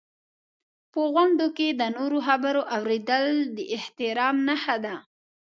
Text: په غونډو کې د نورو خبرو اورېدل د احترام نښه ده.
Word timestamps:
په 0.91 0.99
غونډو 1.13 1.47
کې 1.57 1.67
د 1.79 1.81
نورو 1.97 2.17
خبرو 2.27 2.61
اورېدل 2.75 3.25
د 3.55 3.57
احترام 3.77 4.35
نښه 4.47 4.75
ده. 4.85 4.95